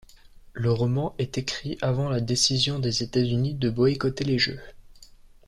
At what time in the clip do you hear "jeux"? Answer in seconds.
4.39-4.59